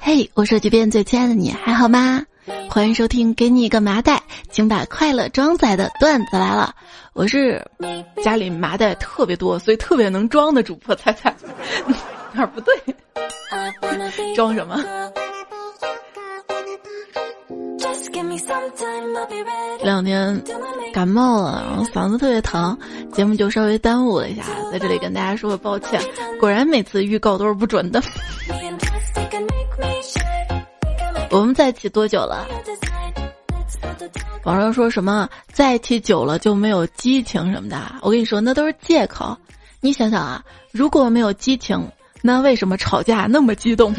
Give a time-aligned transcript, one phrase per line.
[0.00, 2.22] 嘿，我手机边最亲爱的你还好吗？
[2.68, 6.74] 欢迎收听，给你一个麻袋，请把快乐装载的段子来了。
[7.12, 7.64] 我是
[8.24, 10.94] 家里麻袋特别多，所以特别能装的主播。
[10.94, 11.34] 猜 猜
[12.32, 12.74] 哪儿不对？
[14.34, 14.82] 装什么？
[19.78, 20.42] 这两天
[20.92, 22.76] 感冒了，然后嗓子特别疼，
[23.12, 26.00] 节目就稍微耽误了一下，在这里跟大家说个抱歉。
[26.38, 28.02] 果然每次预告都是不准的。
[31.30, 32.46] 我们在一起多久了？
[34.44, 39.36] 网上说什么在一起久了就没有激情什么的，我跟你说那都是借口。
[39.80, 41.88] 你想想啊，如果没有激情，
[42.22, 43.94] 那为什么吵架那么激动？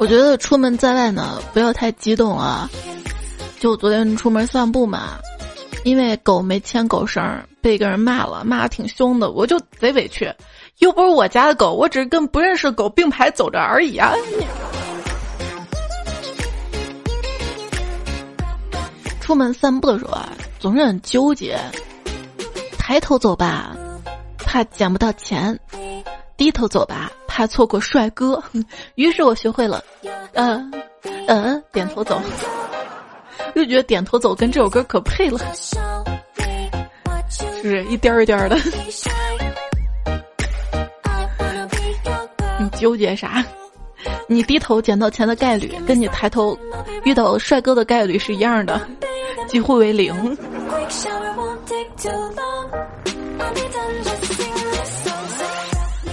[0.00, 2.70] 我觉得出门在外呢，不要太激动啊。
[3.58, 5.18] 就昨天出门散步嘛，
[5.84, 7.22] 因为狗没牵狗绳，
[7.60, 10.32] 被一个人骂了，骂的挺凶的，我就贼委屈。
[10.78, 14.14] 又不是我家的狗，我只是跟不认识的狗并排走着而已啊。
[19.20, 21.60] 出门散步的时候啊，总是很纠结。
[22.78, 23.76] 抬头走吧，
[24.38, 25.54] 怕捡不到钱；
[26.38, 27.12] 低头走吧。
[27.30, 28.42] 怕错过帅哥，
[28.96, 29.82] 于是我学会了，
[30.32, 30.68] 嗯
[31.28, 32.20] 嗯，点头走，
[33.54, 35.38] 就觉得点头走跟这首歌可配了，
[37.30, 38.56] 是不是一颠儿一颠儿的？
[42.58, 43.44] 你纠结啥？
[44.26, 46.58] 你低头捡到钱的概率，跟你抬头
[47.04, 48.80] 遇到帅哥的概率是一样的，
[49.46, 50.36] 几乎为零。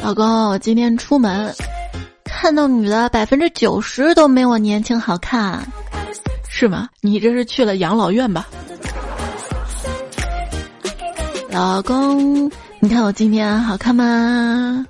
[0.03, 1.53] 老公，我今天出门
[2.23, 5.67] 看到女的百分之九十都没我年轻好看，
[6.47, 6.87] 是吗？
[7.01, 8.47] 你这是去了养老院吧？
[11.49, 14.85] 老公，你看我今天好看吗？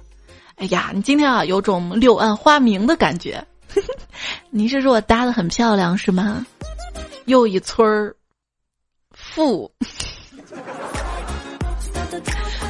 [0.57, 3.43] 哎呀，你今天啊有种柳暗花明的感觉。
[4.49, 6.45] 你是说我搭的很漂亮是吗？
[7.25, 8.15] 又一村儿
[9.13, 9.71] 富。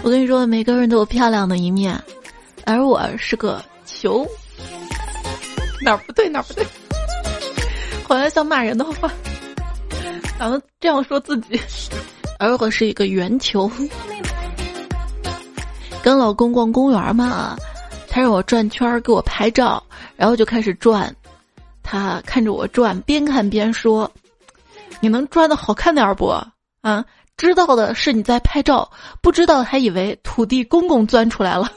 [0.03, 1.99] 我跟你说，每个人都有漂亮的一面。
[2.67, 4.27] 而我是个球，
[5.81, 6.67] 哪儿不对哪儿不对，
[8.05, 9.09] 好像像骂人的话，
[10.37, 11.57] 咱们这样说自己。
[12.37, 13.71] 而我是一个圆球，
[16.03, 17.55] 跟老公逛公园嘛，
[18.09, 19.81] 他让我转圈给我拍照，
[20.17, 21.15] 然后就开始转，
[21.81, 24.11] 他看着我转，边看边说
[24.99, 26.35] ：“你能转的好看点不？
[26.81, 27.05] 啊，
[27.37, 28.91] 知道的是你在拍照，
[29.21, 31.71] 不知道还以为土地公公钻出来了。”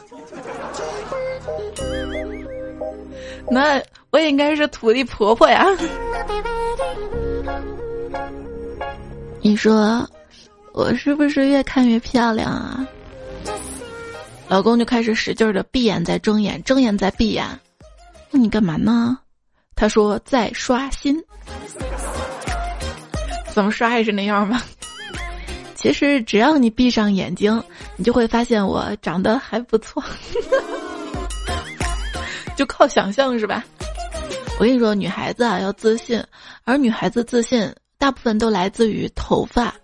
[3.52, 5.66] 那我应该是土地婆婆呀。
[9.42, 10.08] 你说
[10.72, 12.86] 我是不是越看越漂亮啊？
[14.48, 17.44] 老公就开始使劲的闭眼再睁眼，睁眼再闭眼。
[18.30, 19.18] 那你干嘛呢？
[19.74, 21.20] 他说在刷新。
[23.52, 24.62] 怎么刷也是那样吗？
[25.74, 27.60] 其实只要你闭上眼睛，
[27.96, 30.02] 你就会发现我长得还不错。
[32.60, 33.65] 就靠想象是吧？
[34.59, 36.22] 我跟你说，女孩子啊要自信，
[36.65, 39.75] 而女孩子自信大部分都来自于头发。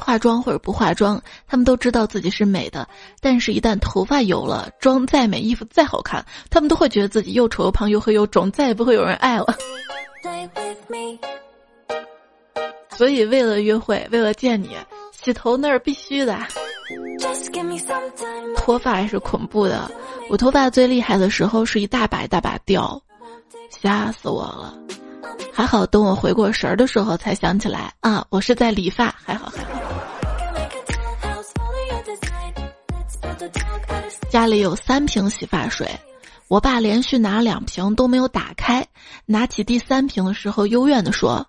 [0.00, 2.88] 化妆或者不化妆，她们都知道自己是美的，
[3.20, 9.56] 但是，一旦头发有了，妆再美，衣服再好看，她们都会觉得自己又丑又胖又黑又肿，再也不会有人爱了。
[12.96, 14.76] 所以，为了约会，为了见你，
[15.12, 16.36] 洗头那是必须的。
[18.56, 19.90] 脱发也是恐怖的。
[20.30, 23.00] 我脱发最厉害的时候是一大把一大把掉，
[23.70, 24.74] 吓死我了。
[25.52, 29.70] 还好等我回过神儿的时候才想起来啊，我是在理发，还好还好。
[34.30, 35.88] 家里有三瓶洗发水，
[36.48, 38.86] 我爸连续拿两瓶都没有打开，
[39.26, 41.46] 拿起第三瓶的时候幽怨地说：“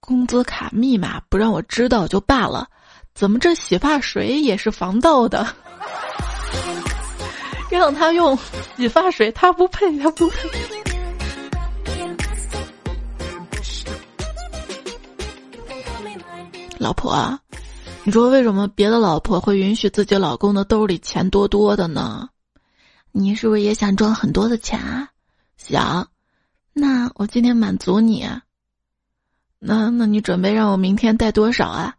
[0.00, 2.68] 工资卡密码不让我知道就罢了。”
[3.14, 5.46] 怎么这洗发水也是防盗的？
[7.70, 8.36] 让他用
[8.76, 10.50] 洗发水，他不配，他不配。
[16.78, 17.38] 老婆，
[18.02, 22.28] 你说为什么别的老婆会允许自己老公的兜里钱多多的呢？
[23.12, 25.08] 你是不是也想赚很多的钱啊？
[25.56, 26.08] 想，
[26.72, 28.28] 那我今天满足你。
[29.60, 31.94] 那那你准备让我明天带多少啊？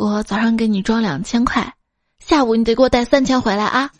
[0.00, 1.74] 我早上给你装两千块，
[2.20, 3.90] 下午你得给我带三千回来啊！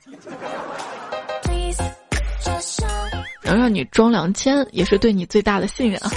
[3.43, 6.11] 能让你装两千，也是对你最大的信任啊！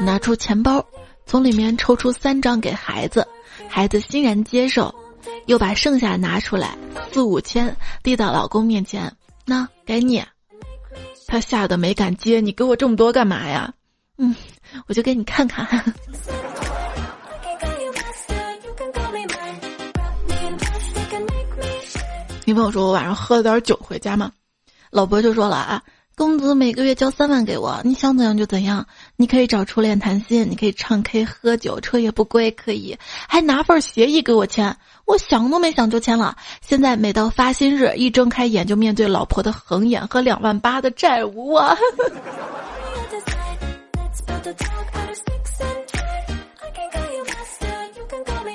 [0.00, 0.84] 拿出钱包，
[1.26, 3.24] 从里面抽出三张给孩子，
[3.68, 4.92] 孩子欣然接受，
[5.46, 6.76] 又把剩下拿出来
[7.12, 7.72] 四五千
[8.02, 9.14] 递到老公面前，
[9.44, 10.20] 那给你。
[11.30, 13.72] 他吓得没敢接，你给我这么多干嘛呀？
[14.18, 14.34] 嗯，
[14.88, 15.94] 我就给你看看。
[22.44, 24.32] 女朋友说：“我晚上喝了点酒回家嘛。”
[24.90, 25.82] 老婆就说了：“啊，
[26.16, 28.88] 公子每个月交三万给我，你想怎样就怎样。
[29.14, 32.98] 你可以找初恋谈心，你可以唱 K 喝酒，彻夜不归，可以
[33.28, 34.76] 还拿份协议给我签。
[35.10, 36.36] 我想都没想就签了。
[36.60, 41.76] 现在每到发薪日，一睁开眼就面对老婆的横眼和两万八的债务啊！”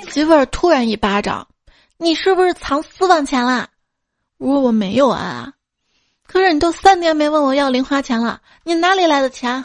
[0.08, 1.46] 媳妇儿突然一巴掌
[1.98, 3.68] ：“你是不是藏私房钱啦？”
[4.40, 5.52] 我说我没有啊，
[6.26, 9.62] 可是你都三年没问我要零花钱了，你哪里来的钱？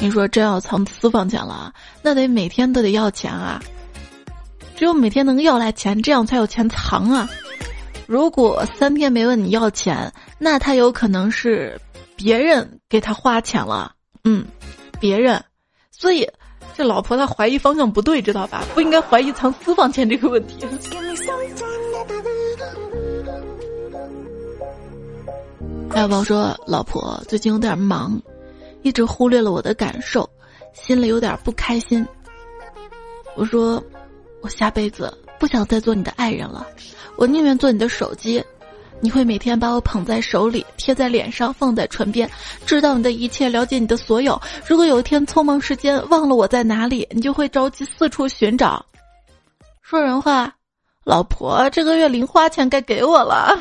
[0.00, 1.72] 你说真要藏私房钱了，
[2.02, 3.62] 那得每天都得要钱啊，
[4.80, 7.28] 只有每天能要来钱，这样才有钱藏啊。
[8.06, 11.78] 如果三天没问你要钱，那他有可能是
[12.16, 13.92] 别人给他花钱了，
[14.24, 14.42] 嗯，
[14.98, 15.44] 别人，
[15.90, 16.26] 所以。
[16.74, 18.64] 这老婆她怀疑方向不对，知道吧？
[18.72, 20.64] 不应该怀疑藏私房钱这个问题。
[25.90, 28.18] 爱宝说：“老婆最近有点忙，
[28.80, 30.26] 一直忽略了我的感受，
[30.72, 32.06] 心里有点不开心。”
[33.36, 33.82] 我说
[34.40, 36.66] ：“我下辈子不想再做你的爱人了，
[37.16, 38.44] 我宁愿做你的手机。”
[39.02, 42.30] 你会每天把我捧在手里，贴在脸上，放在唇边，
[42.66, 44.38] 知道你的一切，了解你的所有。
[44.66, 48.84] 如果有一天匆忙时间忘了我在哪里，你就会着急四处寻找。
[49.80, 50.54] 说人话，
[51.02, 53.58] 老婆，这个月零花钱该给我了。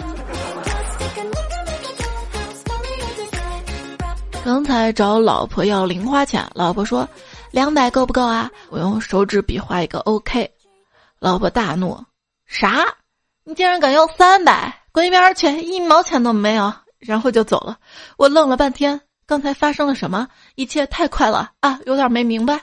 [4.44, 7.08] 刚才找老婆要零花钱，老婆说
[7.52, 8.52] 两百够不够啊？
[8.70, 10.52] 我用手指比划一个 OK，
[11.20, 12.04] 老婆大怒，
[12.46, 12.86] 啥？
[13.44, 14.74] 你竟然敢要三百？
[14.92, 17.78] 滚一边去，一毛钱都没有，然后就走了。
[18.18, 20.28] 我愣了半天，刚才发生了什么？
[20.56, 22.60] 一切太快了啊，有点没明白。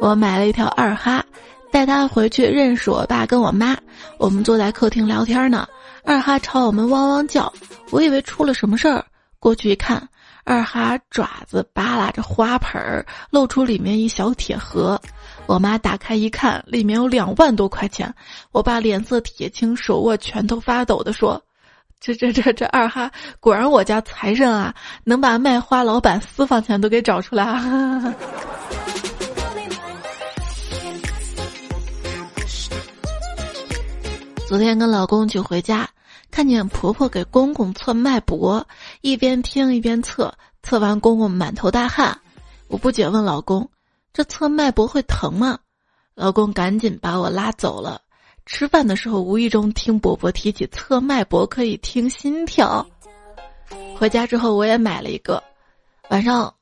[0.00, 1.24] 我买了一条二哈，
[1.70, 3.76] 带它回去认识我爸跟我妈。
[4.18, 5.68] 我们坐在客厅聊天呢，
[6.02, 7.52] 二哈朝我们汪汪叫，
[7.90, 9.04] 我以为出了什么事儿，
[9.38, 10.08] 过去一看，
[10.46, 14.98] 二哈爪子扒拉着花盆儿，露出里面一小铁盒。
[15.46, 18.14] 我妈打开一看，里面有两万多块钱。
[18.52, 21.42] 我爸脸色铁青，手握拳头发抖的说
[21.98, 23.10] ：“这这这这二哈，
[23.40, 24.72] 果然我家财神啊，
[25.02, 28.14] 能把卖花老板私房钱都给找出来啊！”
[34.46, 35.88] 昨天跟老公去回家，
[36.36, 38.68] 看见婆婆给公公测脉搏，
[39.00, 42.20] 一边听一边测，测完公公满头大汗。
[42.68, 43.66] 我不解问老公。
[44.12, 45.58] 这测脉搏会疼吗？
[46.14, 48.02] 老公赶紧把我拉走了。
[48.44, 52.86] 吃饭的时候无意中听伯伯提起测脉搏可以听心跳。
[53.98, 55.42] 回家之后我也买了一个。
[56.10, 56.52] 晚上，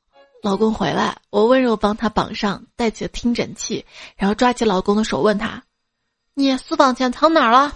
[0.41, 3.85] 老公回来，我温柔帮他绑上，带起了听诊器，
[4.15, 5.61] 然后抓起老公的手问他
[6.33, 7.75] ：“你私房钱藏哪儿了？”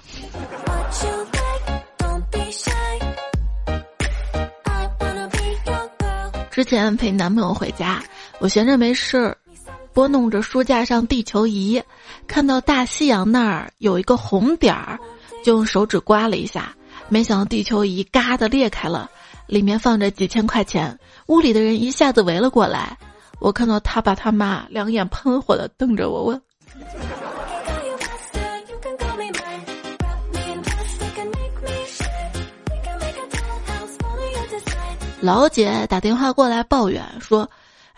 [6.60, 8.04] 之前陪男朋友回家，
[8.40, 9.34] 我闲着没事。
[9.94, 11.82] 拨弄着书架上地球仪，
[12.28, 15.00] 看到大西洋那儿有一个红点儿，
[15.42, 16.76] 就用手指刮了一下，
[17.08, 19.10] 没想到地球仪嘎的裂开了，
[19.48, 21.00] 里面放着几千块钱。
[21.28, 22.98] 屋里的人一下子围了过来，
[23.40, 26.42] 我看到他爸他妈两眼喷火的瞪着我问
[35.22, 37.50] ：“老姐打电话过来抱怨说。”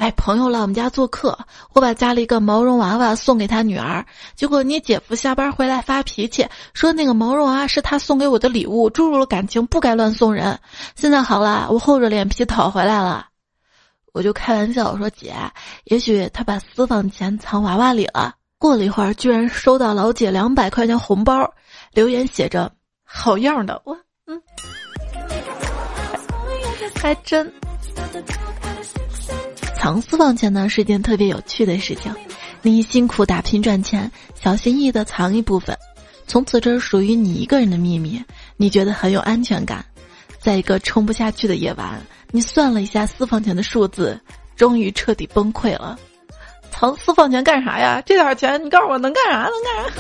[0.01, 1.37] 哎，朋友来我们家做客，
[1.73, 4.03] 我把家里一个毛绒娃娃送给他女儿，
[4.35, 10.59] 结果你姐夫下班回来发脾气，说那个毛绒娃娃是他送给我的礼物，注入了感情，不该乱送人。
[10.95, 13.27] 现在好了，我厚着脸皮讨回来了，
[14.11, 15.35] 我就开玩笑我说姐，
[15.83, 18.33] 也许他把私房钱藏娃娃里了。
[18.57, 21.47] 过了一会儿，居然收到老姐两百块钱红包，
[21.93, 22.71] 留言写着
[23.03, 24.41] 好样的，我嗯，
[27.01, 27.51] 还真。
[29.75, 32.13] 藏私房钱呢是件特别有趣的事情，
[32.61, 35.75] 你辛苦打拼赚钱，小心翼翼的藏一部分，
[36.27, 38.23] 从此这是属于你一个人的秘密，
[38.55, 39.83] 你觉得很有安全感。
[40.39, 44.19] 在一个撑不下去的夜晚，你算了一下私房钱的数字，
[44.55, 45.97] 终于彻底崩溃了。
[46.69, 47.99] 藏私房钱干啥呀？
[48.05, 49.49] 这点钱你告诉我能干啥？
[49.49, 49.91] 能干啥？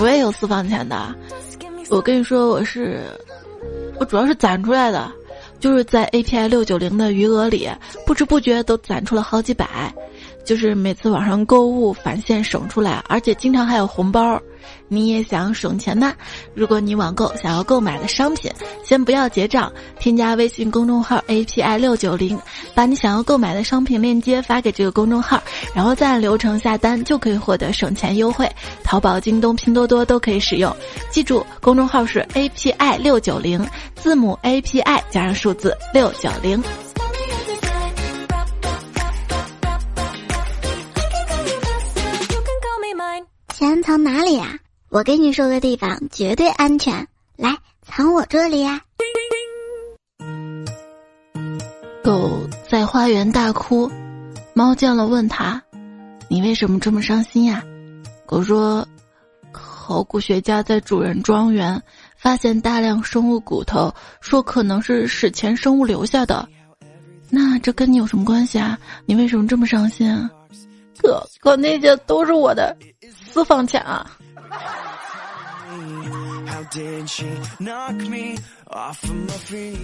[0.00, 1.14] 我也有私房钱的。
[1.90, 3.02] 我跟你说，我是，
[3.98, 5.10] 我主要是攒出来的，
[5.60, 7.68] 就是在 API 六九零的余额里，
[8.06, 9.92] 不知不觉都攒出了好几百。
[10.44, 14.40] 就是每次网上购物返现省出来，而且经常还有红包。
[14.88, 16.14] 你也想省钱吗？
[16.54, 18.50] 如果你网购想要购买的商品，
[18.84, 22.38] 先不要结账，添加微信公众号 API 六九零，
[22.74, 25.42] 把你想要购买的商品链接发给这个公众号，
[25.74, 28.50] 然后再按流程下单，就可以获得省钱优惠。
[28.82, 30.74] 淘宝、京东、拼多多都可以使用。
[31.10, 36.62] 记住，公众号是 API 六九零，字母 API 加上数字六九零。
[43.58, 44.56] 钱藏哪里呀？
[44.88, 48.80] 我跟你说个地方绝对安全，来藏我这里呀。
[52.04, 53.90] 狗在花园大哭，
[54.54, 55.60] 猫见了问他
[56.30, 57.60] ：“你为什么这么伤心呀？”
[58.26, 58.86] 狗说
[59.50, 61.82] ：“考古学家在主人庄园
[62.16, 66.48] 发现大量生物骨头，说可能是史前生物留下的。
[67.28, 68.78] 那这跟你有什么关系啊？
[69.04, 70.30] 你为什么这么伤心啊？”
[71.02, 72.76] 可可那些都是我的。
[73.30, 74.06] 私房钱啊！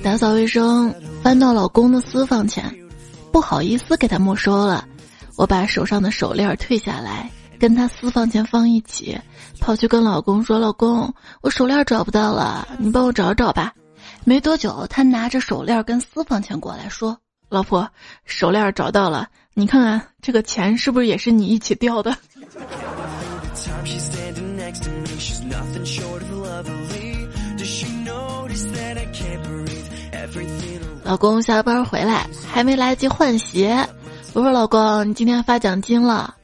[0.03, 2.75] 打扫卫生，翻到老公的私房钱，
[3.33, 4.85] 不好意思给他没收了。
[5.37, 9.19] 我把手上的手链退下来，跟他私房钱放一起，
[9.61, 13.73] 跑去跟老公说：“老公，我手链找不到了，你帮我找找吧。”
[14.25, 17.19] 没多久，他拿着手链跟私房钱过来，说
[17.51, 17.89] ：“老婆，
[18.25, 22.17] 手链找到了，你看看这个钱是不是也是你一起掉的？”
[31.05, 33.87] 老公下班回来还没来得及换鞋，
[34.33, 36.35] 我说：“老公，你今天发奖金了？”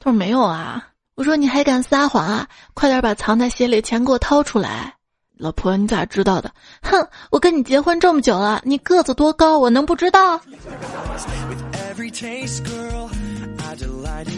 [0.00, 2.46] 他说：“没有啊。”我说：“你还敢撒谎啊？
[2.74, 4.94] 快点把藏在鞋里钱给我掏出来！”
[5.36, 6.50] 老婆，你咋知道的？
[6.82, 10.40] 哼，我跟你结婚这么久了，你个子多高，我能不知道？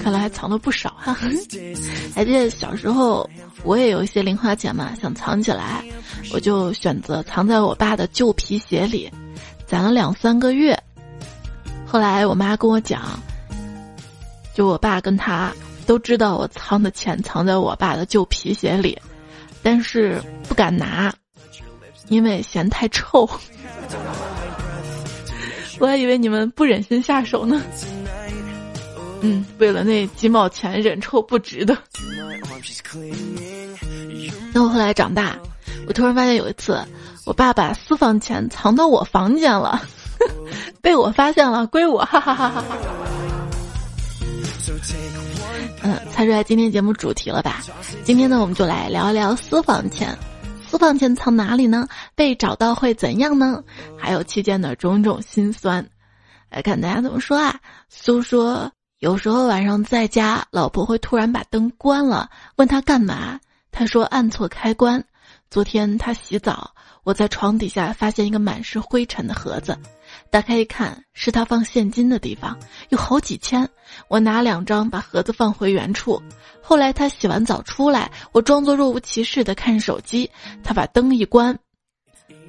[0.03, 1.17] 看来还藏了不少哈，
[2.15, 3.29] 还记得小时候
[3.63, 5.85] 我也有一些零花钱嘛，想藏起来，
[6.33, 9.11] 我就选择藏在我爸的旧皮鞋里，
[9.67, 10.79] 攒了两三个月。
[11.87, 13.03] 后来我妈跟我讲，
[14.55, 15.53] 就我爸跟他
[15.87, 18.99] 都知道我藏的钱藏在我爸的旧皮鞋里，
[19.63, 21.13] 但是不敢拿，
[22.09, 23.29] 因为嫌太臭。
[25.79, 27.63] 我还以为你们不忍心下手呢。
[29.23, 31.77] 嗯，为了那几毛钱，忍臭不值得。
[34.53, 35.37] 那我后来长大，
[35.87, 36.83] 我突然发现有一次，
[37.27, 39.81] 我爸把私房钱藏到我房间了，
[40.81, 42.77] 被我发现了，归我，哈哈哈哈哈。
[45.83, 47.63] 嗯，猜出来今天节目主题了吧？
[48.05, 50.17] 今天呢，我们就来聊一聊私房钱。
[50.67, 51.87] 私房钱藏哪里呢？
[52.15, 53.63] 被找到会怎样呢？
[53.99, 55.85] 还有期间的种种心酸，
[56.49, 57.59] 来看大家怎么说啊？
[57.89, 58.71] 苏说。
[59.01, 63.41] 有时候晚上在家，老婆会突然把灯关了，问他干嘛？
[63.73, 65.03] 他说按错开关。
[65.49, 66.71] 昨天他洗澡，
[67.03, 69.75] 我在床底下发现一个满是灰尘的盒子，
[70.31, 72.55] 打开一看，是他放现金的地方，
[72.91, 73.67] 有好几千。
[74.09, 76.23] 我拿两张把盒子放回原处。
[76.61, 80.31] 后来他洗完澡出来，我装作若无其事的看手机，
[80.63, 81.59] 他把灯一关，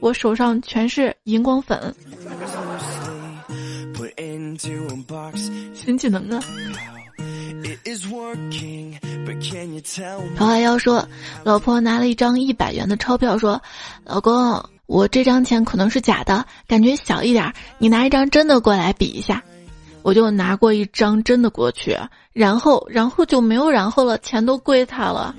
[0.02, 1.96] 我手上全是荧光粉。
[5.74, 6.40] 新技能啊！
[10.36, 11.08] 桃花妖说
[11.44, 13.62] ：“老婆拿了一张一百元的钞票，说，
[14.04, 19.44] 老公，我这张钱可能是假的，感觉小一点，你拿一张真的过来比一下。”
[20.04, 21.96] 我就拿过一张真的过去，
[22.34, 25.36] 然后，然后就没有然后了，钱都归他了。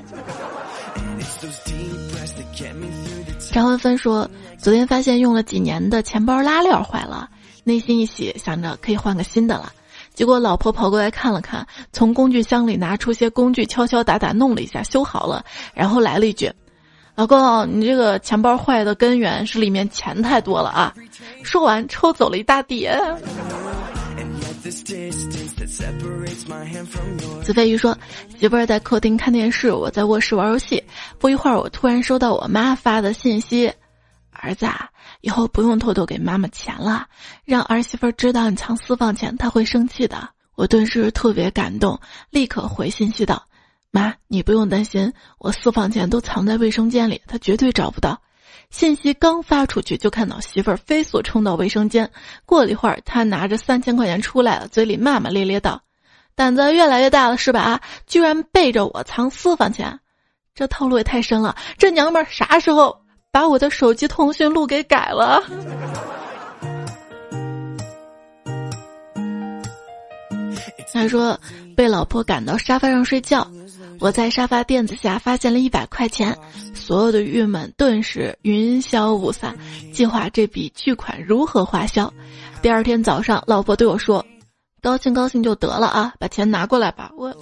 [3.51, 7.29] 张文芬说：“昨天发现用了几年的钱包拉链坏了。”
[7.65, 9.73] 内心一喜，想着可以换个新的了。
[10.15, 15.43] 结果老婆跑过来看了看，从工具箱里拿出些工具，敲敲打打弄了一下，修好了。
[15.73, 16.53] 然后来了一句
[17.17, 20.95] ：“老公，你这个钱包坏的根源是里面钱太多了啊！”
[21.43, 23.01] 说完抽走了一大叠。
[27.43, 27.97] 子飞鱼说
[28.39, 30.83] ：“媳妇儿在客厅看电视，我在卧室玩游戏。
[31.19, 33.73] 不一会儿，我突然收到我妈发的信息：
[34.31, 34.91] 儿子。”啊。
[35.23, 37.07] 以后不用偷偷给妈妈钱了，
[37.45, 40.29] 让儿媳妇知道你藏私房钱，她会生气的。
[40.55, 41.99] 我顿时特别感动，
[42.29, 43.43] 立刻回信息道
[43.91, 48.21] ：“妈，你不用担心，我私房钱都藏在卫生间里，她绝对找不到。”
[48.69, 52.11] 信息刚发出去，就看到媳妇儿飞速冲到卫生间。
[52.45, 55.83] 过了一会儿，她拿着三千块钱出来了，嘴里骂骂咧咧道
[56.35, 57.81] ：“胆子越来越大了是吧？
[58.07, 60.01] 居然背着我藏私房钱！”
[60.55, 61.57] 这套路也太深了。
[61.79, 63.02] 这娘们儿啥时候
[63.33, 65.43] 把我的手机通讯录给改了？
[70.93, 71.41] 他说
[71.75, 73.51] 被老婆赶到沙发上睡觉，
[73.99, 76.37] 我在沙发垫子下发现了一百块钱，
[76.75, 79.57] 所有的郁闷顿时云消雾散，
[79.95, 82.13] 计划这笔巨款如何花销。
[82.61, 84.23] 第二天早上，老婆对我说
[84.83, 87.35] ：“高兴高兴就得了啊，把钱拿过来吧。”我。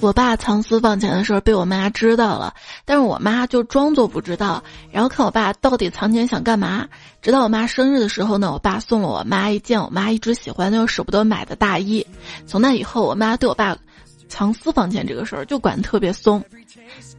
[0.00, 6.86] 我爸藏私房钱的事儿被我妈知道了，但是我妈就装作不知道，然后看我爸到底藏钱想干嘛。
[7.22, 12.06] 直到我妈生日的时候呢，我爸送了我妈一件我妈一直喜欢又舍不得买的大衣。
[12.46, 13.76] 从那以后，我妈对我爸
[14.28, 16.42] 藏私房钱这个事儿就管特别松，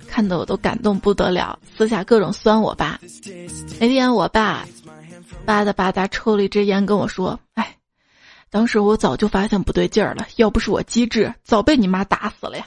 [0.08, 3.00] 看得我都感动不得了，私下各种酸我爸。
[3.80, 4.66] 那天我爸
[5.46, 7.76] 吧嗒吧嗒抽了一支烟，跟我说：“哎。”
[8.56, 12.66] 当时我早就发现不对劲儿了，要不是我机智，早被你妈打死了呀。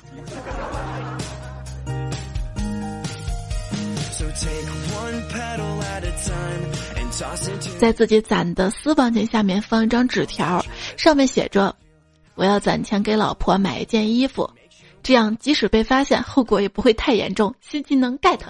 [7.79, 10.63] 在自己攒的私房钱下面放一张纸条，
[10.99, 11.75] 上面写着
[12.37, 14.51] ：“我要攒钱给老婆买一件衣服，
[15.03, 18.41] 这样即使被发现，后果也不会太严重。”新技能 get。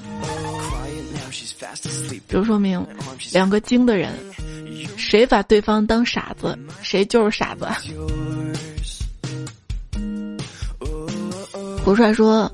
[2.28, 2.85] 这说明
[3.33, 4.12] 两个精的人。
[4.97, 7.66] 谁把对方当傻子，谁就是傻子。
[11.85, 12.50] 胡帅说，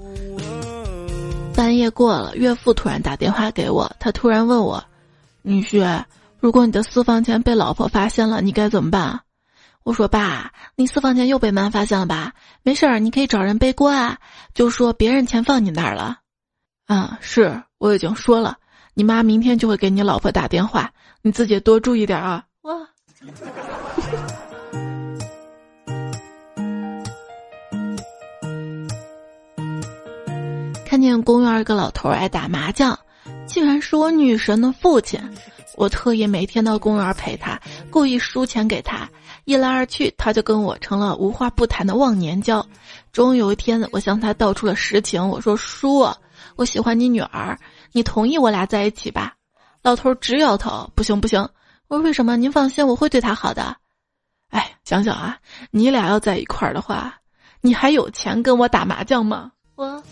[1.55, 4.85] 半夜过了，岳父突然打电话给我，他突然问我
[5.43, 6.05] ：“女婿，
[6.39, 9.21] 如果你的私房钱被老婆发现了，你该怎么办？”
[9.83, 12.33] 我说：“爸，你私房钱又被妈发现了吧？
[12.63, 14.19] 没事儿，你可以找人背锅啊，
[14.55, 16.21] 就说别人钱放你那儿了。”
[16.87, 18.59] 啊，是我已经说了，
[18.97, 20.89] 你妈明天就会给你老婆打电话。
[21.21, 22.45] 你自己多注意点啊！
[22.63, 22.75] 哇，
[30.87, 32.97] 看见公园一个老头爱打麻将，
[33.47, 35.21] 竟然是我女神的父亲。
[35.77, 39.09] 我特意每天到公园陪他，故意输钱给他，
[39.45, 42.65] 一来二去，他就跟我成了无话不谈的忘年交。
[43.11, 46.09] 终于有一天，我向他道出了实情，我说：“叔，
[46.55, 47.59] 我喜欢你女儿，
[47.95, 49.35] 你同意我俩在一起吧？”
[49.81, 51.41] 老头直摇头，不行不行。
[51.87, 52.37] 我说为什么？
[52.37, 53.77] 您放心，我会对她好的。
[54.51, 55.39] 哎，想想啊，
[55.71, 57.15] 你俩要在一块儿的话，
[57.61, 59.53] 你还有钱跟我打麻将吗？
[59.77, 60.03] 我。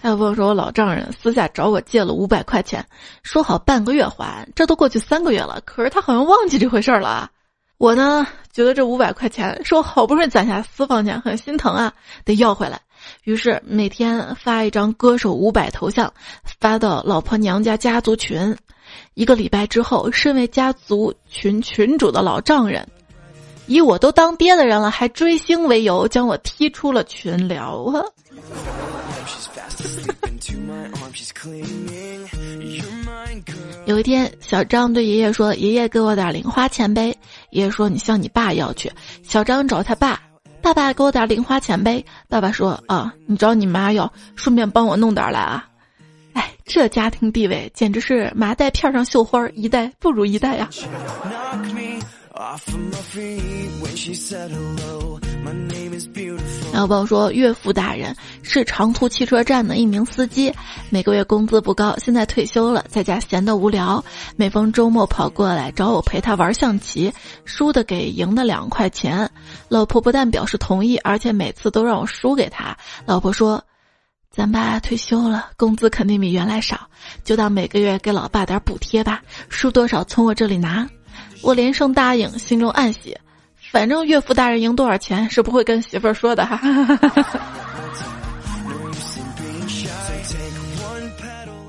[0.00, 2.84] 还有朋友说我老丈人私下找我借了五百块钱，
[3.22, 7.30] 说好半个月还，这都过去三个月了，可是他好像忘记这回事儿了。
[7.78, 11.92] 我呢，觉得这五百块钱是我好不容易攒下私房钱，很心疼啊，
[12.24, 12.80] 得要回来。
[13.24, 16.12] 于是每天发一张歌手五百头像，
[16.60, 18.56] 发到老婆娘家家族群。
[19.14, 22.86] 一个礼拜之后，身为家族群群主的老丈人，
[23.66, 27.92] 以我都当爹的人了还追星为由，将我踢出了群聊。
[33.86, 37.14] 有一天，小张对爷爷说：“爷爷给我点零花钱呗。”
[37.50, 38.92] 爷爷说：“你向你爸要去。”
[39.26, 40.20] 小张找他爸。
[40.62, 42.04] 爸爸给我点零花钱呗。
[42.28, 45.66] 爸爸说：“啊，你找你妈要，顺便帮我弄点来啊。”
[46.34, 50.70] 哎，这家庭地位简直是麻袋片上绣花，一代不如一代呀。
[56.72, 60.52] 小宝说，岳父大人是长途汽车站的一名司机，
[60.88, 64.02] 每个月工资不高，现在退休了，在家闲得无聊，
[64.36, 67.12] 每逢周末跑过来找我陪他玩象棋，
[67.44, 69.30] 输的给赢的两块钱。
[69.68, 72.76] 老婆不但表示同意，而且每次都让我输给他。
[73.04, 73.62] 老婆说
[74.32, 76.88] ：“咱爸退休了，工资肯定比原来少，
[77.22, 80.88] 就当每个月给老爸点补贴吧，输多少从我这里拿。”
[81.42, 83.14] 我连声答应，心中暗喜。
[83.72, 86.60] 反正岳父大人赢多少钱是不会跟媳妇儿说的哈。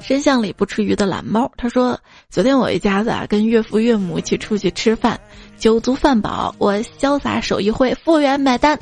[0.02, 1.98] 深巷里不吃鱼的懒猫，他说：
[2.30, 5.18] 昨天我一家子啊跟岳父岳母一起出去吃饭，
[5.58, 8.78] 酒足饭饱，我潇洒手一挥，服务员买单。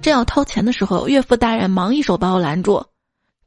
[0.00, 2.80] 正要掏钱的时候，岳父大人忙一手把我拦住：“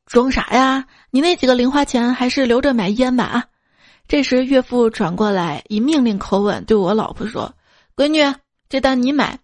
[0.06, 0.84] 装啥呀？
[1.10, 3.46] 你那几个零花钱还是留着买烟吧啊！”
[4.10, 7.50] 这时岳父转过来，以命令口吻对我老婆说
[7.96, 8.20] ：“闺女。”
[8.76, 9.40] 这单你买，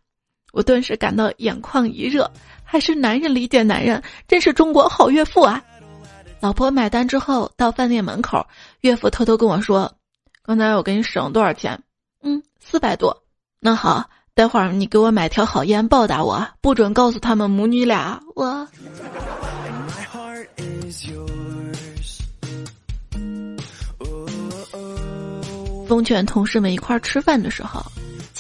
[0.52, 2.30] 我顿时感到眼眶一热。
[2.66, 5.64] 还是男人理解男人，真是中国好岳父啊！
[6.42, 8.46] 老婆买单之后，到饭店门口，
[8.82, 9.94] 岳父偷偷跟我说
[10.44, 11.82] ：“刚才我给你省多少钱？
[12.24, 13.24] 嗯，四百多。
[13.62, 18.68] 那好，待会儿你给我买条好烟报答我，不准告诉他们母女俩我。”
[25.88, 27.82] 奉劝同事们一块儿吃饭的时候。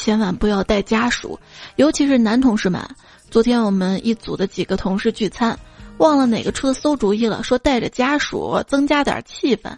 [0.01, 1.39] 千万不要带家属，
[1.75, 2.81] 尤其是男同事们。
[3.29, 5.55] 昨天我们一组的几个同事聚餐，
[5.99, 9.69] 忘了哪个出的馊主意了，说带着家属增加点气氛。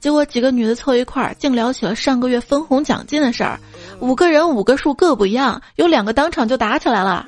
[0.00, 3.56] 结果几个女的凑一块儿，竟聊起了上个月分红奖金的事儿。
[4.00, 7.24] 五个人五个数各不一样，有两个当场就打起来了。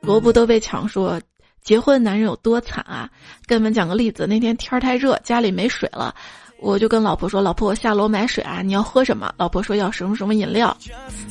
[0.00, 1.20] 萝卜都被抢说。
[1.62, 3.10] 结婚男人有多惨啊！
[3.44, 6.14] 跟你们讲个例子，那天天儿太热，家里没水了，
[6.60, 10.76] 我就跟老婆说：“老婆，我下楼买水啊，你要喝什么？”老婆说：“要什么什么饮料。”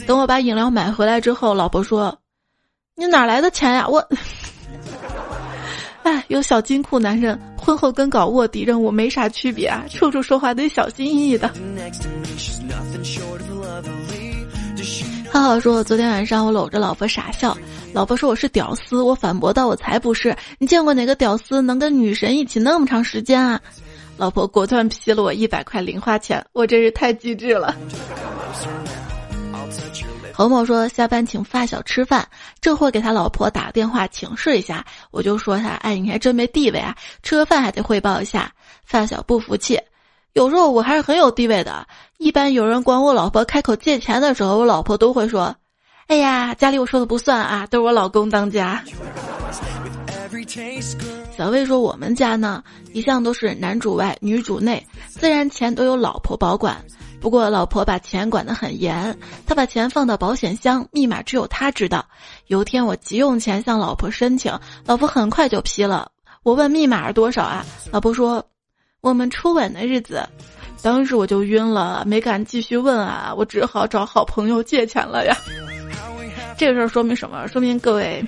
[0.07, 2.17] 等我把饮料买回来之后，老婆说
[2.95, 3.99] ：“你哪来的钱呀？”我，
[6.03, 11.51] 哎，有小金库男人婚后跟搞卧底任务没啥区别啊，处处说话得小心翼翼的。
[15.29, 17.55] 浩浩说：“昨天晚上我搂着老婆傻笑。”
[17.93, 20.35] 老婆说我是屌丝，我反驳道我才不是。
[20.57, 23.59] 你见过哪个屌丝能跟女神一起那么长时间啊？
[24.17, 27.75] 老婆果断批了我一百块零花钱，我真是太机智了。
[30.33, 32.27] 侯某说下班请发小吃饭，
[32.59, 38.51] 这货给他老婆打个电话请示一下，我就说他哎你还真没地位啊，吃个饭还得汇报一下。
[38.83, 39.79] 发小不服气，
[40.33, 41.85] 有时候我还是很有地位的。
[42.17, 45.55] 一般有人管我老婆开口借钱的时候，我老婆都会说。
[46.07, 48.81] 哎呀，家里我说的不算啊，都是我老公当家。
[51.37, 56.83] 小魏说：“我们家呢，一向都是男主外女主内，自然钱都由老婆保管。
[57.21, 62.03] 不过老婆把钱管得很严，她把钱放到保险箱，密码只有她知道。
[62.47, 64.51] 有天我急用钱向老婆申请，
[64.83, 66.11] 老婆很快就批了。
[66.41, 67.63] 我问密码是多少啊？
[67.91, 68.43] 老婆说：
[69.01, 70.27] 我们初吻的日子。
[70.81, 75.37] 当时我就晕了，没敢继续问啊，我只好找好朋友借钱了呀。
[76.57, 77.47] ”这个事儿说明什么？
[77.47, 78.25] 说明各位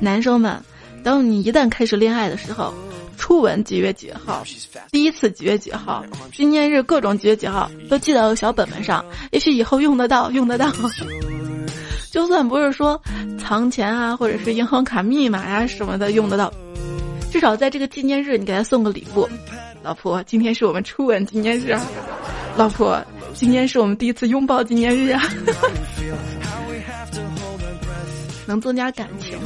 [0.00, 0.60] 男生们，
[1.04, 2.72] 当你一旦开始恋爱的时候，
[3.18, 4.42] 初吻几月几号，
[4.90, 10.72] 第一次几月几号，纪念日各种几月几号，都记到小本本上，也许以后用得到，用得到。
[12.10, 13.00] 就算不是说
[13.38, 16.52] 藏钱啊，或者是银行卡密码呀什么的用得到，
[17.30, 19.28] 至少在这个纪念日，你给他送个礼物。
[19.82, 21.76] 老婆，今天是我们初吻纪念日。
[22.56, 25.22] 老婆，今天是我们第一次拥抱纪念日啊。
[28.46, 29.38] 能增加感情。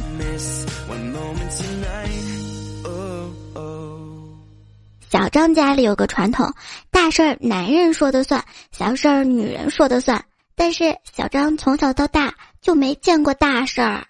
[5.11, 6.53] 小张家里有个传统，
[6.91, 10.23] 大事儿男人说的算，小事儿女人说的算。
[10.55, 14.05] 但是小张从小到大就没见过大事儿。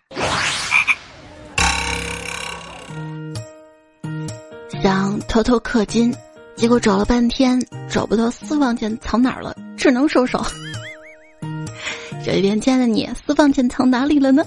[4.82, 6.14] 想偷偷氪金，
[6.56, 10.42] 结果找了半天找不到私房钱藏哪儿了，只能收手。
[12.24, 14.42] 这一边，亲爱的你，私房钱藏哪里了呢？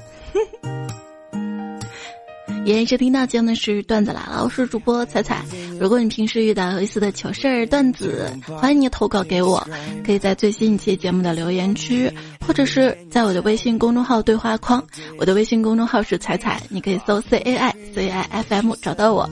[2.64, 5.44] 也收听到节目的是段子来了，我是主播彩彩。
[5.80, 9.68] 如果你平时遇到有意思的糗事儿、段子，欢迎你投稿给我，
[10.06, 12.12] 可以在最新一期节目的留言区，
[12.46, 14.84] 或者是在我的微信公众号对话框。
[15.18, 19.28] 我的微信公众号是彩彩，你可以搜 C A I C I F M 找到我。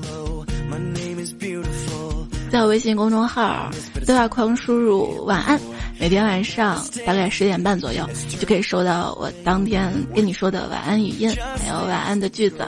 [2.51, 3.69] 在我微信公众号
[4.07, 5.59] 对话框输入“晚安”。
[5.99, 8.07] 每天晚上大概十点半左右，
[8.39, 12.65] 就可以收到我当天跟你说的晚安语音，还有晚安的句子。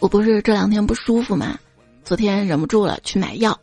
[0.00, 1.58] 我不是这两天不舒服吗？
[2.04, 3.56] 昨天忍不住了去买药，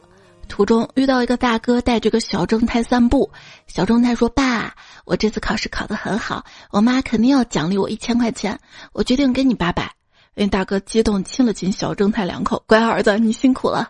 [0.47, 3.29] 途中遇到一个大哥带着个小正太散步。
[3.65, 8.57] 小正太说：“爸，我这次考试考得很好，我妈肯定要奖励我一千块钱，
[8.93, 9.91] 我决定给你八百。”
[10.35, 13.89] 那大哥激动亲了亲小正太两口：“乖儿子，你辛苦了。”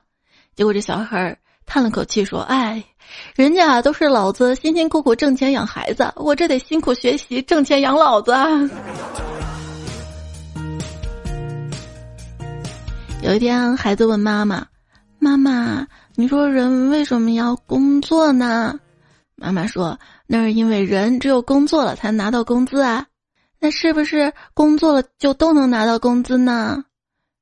[0.59, 2.83] 结果这小孩儿叹了口气说：“哎，
[3.33, 8.33] 人家都是老子辛辛苦苦挣钱养孩子，我这得辛苦学习挣钱养老子。”
[13.23, 14.67] 有一天，孩子问妈妈
[15.17, 18.77] ：“妈妈，你说人为什么要工作呢？”
[19.37, 23.05] 妈妈说：“那是因为人只有工作了才拿到工资啊。
[23.59, 26.83] 那是不是工作了就都能拿到工资呢？”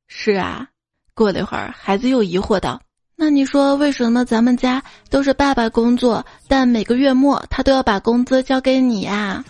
[0.05, 0.67] 是啊。
[1.15, 2.79] 过了一会儿，孩子又疑惑道。
[3.19, 9.43] 那你说为什么咱们家都是爸爸工作，但每个月末他都要把工资交给你呀？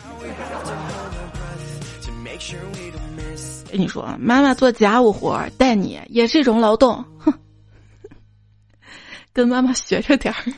[3.69, 7.33] 跟你说，妈妈做家务活带你也是一种劳动，哼，
[9.33, 10.53] 跟妈妈学着点儿。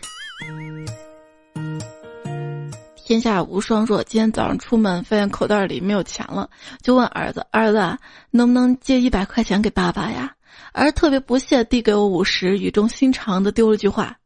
[2.95, 6.48] 天下无双说，今天早上出门发现口袋里没有钱了，
[6.84, 7.98] 就问儿子：“儿子，
[8.30, 10.32] 能不能借一百块钱给爸爸呀？”
[10.73, 14.17] 儿特别不屑递给我五十，语重心长的丢了句话：“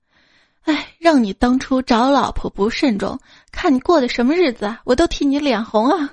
[0.63, 3.19] 哎，让你当初找老婆不慎重，
[3.51, 4.79] 看你过的什么日子啊！
[4.83, 6.09] 我都替你脸红啊！”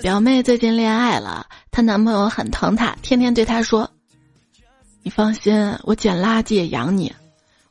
[0.00, 3.90] 表妹最近恋爱了，她男朋友很疼她，天天对她说
[5.02, 7.12] ：“你放心，我捡垃圾也养你。”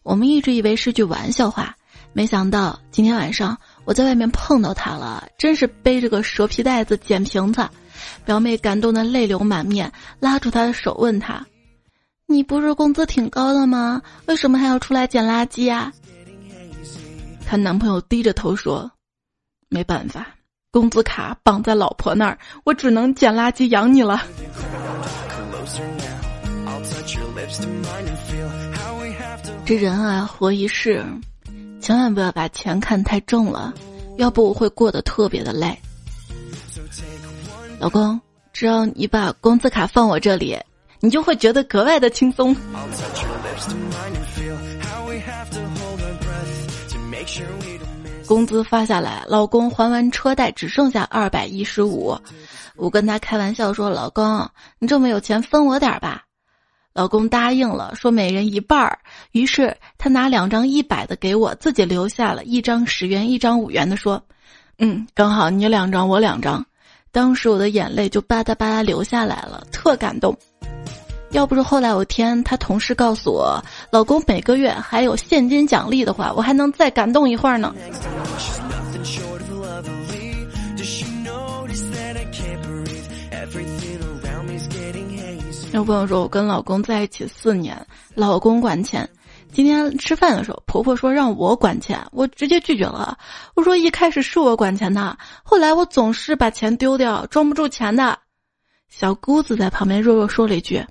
[0.04, 1.76] 我们一直以为是句玩笑话，
[2.12, 7.68] 没想到今天晚上我在外面碰到他了，真是背着个蛇皮袋子捡瓶子。
[8.26, 11.46] 表妹感动的泪流满面，拉住他的手问他
[12.28, 14.02] ：“你不是工资挺高的吗？
[14.26, 15.92] 为什么还要出来捡垃圾啊？”
[17.46, 18.92] 她男朋友低着头说
[19.70, 20.26] ：“没办法，
[20.72, 24.24] 工资卡绑在老婆那儿，我只能捡垃圾养你了。”
[29.66, 31.06] 这人啊，活一世，
[31.82, 33.74] 千万不要把钱看太重了，
[34.18, 35.76] 要不我会过得特别的累。
[37.80, 38.22] 老公，
[38.54, 40.56] 只要你把工资卡放我这里，
[41.00, 42.56] 你就会觉得格外的轻松。
[48.28, 52.16] 工资发下来，老公还完车贷只剩下二百一十五，
[52.76, 56.24] 我跟他开玩笑说：“老公，你这么有钱，分我点儿吧。”
[56.94, 59.00] 老公答应了，说每人一半儿。
[59.32, 64.22] 于是他拿两张一百的给我，自己留下了一张十元、一张五元的，说
[64.80, 66.66] ：“嗯，刚好你两张，我两张。”
[67.14, 70.38] 当时我的眼泪就吧嗒吧嗒流下来了，特感动。
[71.32, 77.74] 要不是后来我天他同事告诉我，老公每个月还有现金奖励的话，我还能再感动一会儿呢。
[85.74, 89.08] 有朋友说，我跟老公在一起四年，老公管钱。
[89.54, 93.18] 今天吃饭的时候，婆婆说让我管钱，我直接拒绝了。
[93.56, 98.20] 我说一开始是我管钱的，后来我总是把钱丢掉，装不住钱的。
[98.90, 100.86] 小姑子在旁边弱弱说了一句：“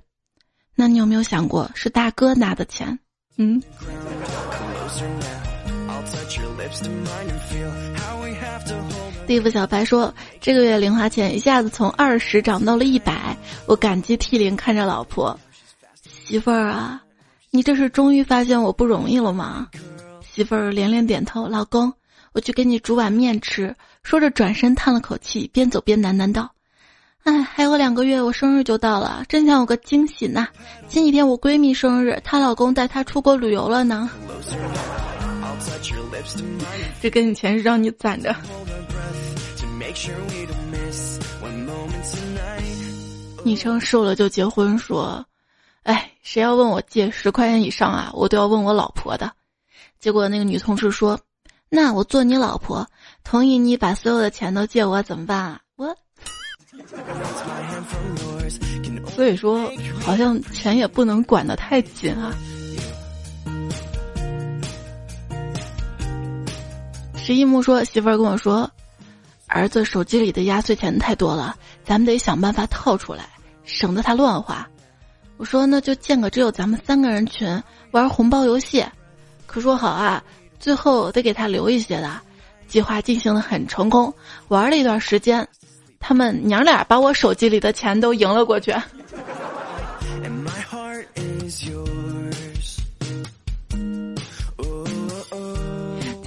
[0.75, 2.97] 那你有没有想过是大哥拿的钱？”
[3.37, 3.61] 嗯。
[9.27, 15.39] 地府小白说：“这个月零花钱一下子从二十涨到了一百，我感激涕零看着老婆，
[16.03, 17.01] 媳妇儿啊，
[17.49, 19.67] 你这是终于发现我不容易了吗？”
[20.33, 21.47] 媳妇儿连连点头。
[21.47, 21.93] 老公，
[22.33, 23.73] 我去给你煮碗面吃。
[24.03, 26.51] 说着转身叹了口气，边走边喃喃道
[27.23, 30.47] ：“哎，还有两个月我生日就到了，真想有个惊喜呢。
[30.89, 34.09] 前几天我闺蜜生日，她老公带她出国旅游了呢。
[37.01, 38.35] 这给你钱是让你攒着。”
[43.43, 45.25] 昵称瘦了就结婚说
[45.83, 49.31] ：“哎，谁要问我借十块钱以上啊，我都要问我老婆的。”
[49.99, 51.19] 结果那个女同事说
[51.67, 52.87] ：“那我做你老婆，
[53.23, 55.95] 同意你把所有的钱都借我，怎么办啊？”我，
[59.15, 62.33] 所以说好像钱也不能管得太紧啊。
[67.17, 68.71] 石一木说：“媳妇儿跟我说。”
[69.51, 73.25] 儿子手机里的压岁钱太多了，咱们得想办法套出来，
[73.65, 74.67] 省得他乱花。
[75.37, 77.61] 我说那就建个只有咱们三个人群，
[77.91, 78.85] 玩红包游戏。
[79.45, 80.23] 可说好啊，
[80.59, 82.19] 最后得给他留一些的。
[82.67, 84.13] 计划进行的很成功，
[84.47, 85.45] 玩了一段时间，
[85.99, 88.73] 他们娘俩把我手机里的钱都赢了过去。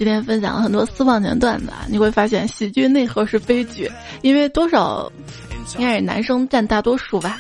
[0.05, 3.91] 今天分享了很多私房钱段子啊，你会发现喜剧内核是悲剧，
[4.21, 5.11] 因为多少
[5.79, 7.39] 应该是男生占大多数吧，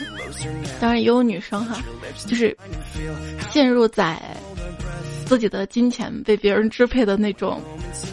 [0.80, 1.76] 当然也有女生哈，
[2.26, 2.56] 就是
[3.50, 4.18] 陷入在
[5.26, 7.60] 自己的金钱被别人支配的那种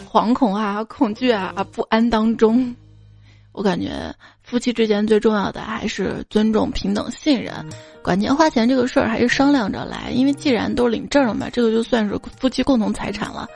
[0.06, 2.76] 惶恐啊、恐惧啊、不安当中。
[3.52, 7.54] 我感觉夫妻之间最重要的还是尊重、平等、信任，
[8.02, 13.48] 管钱花钱这个事儿还是商量着来，因为既然都领证了嘛，这个就算是夫妻共同财产了。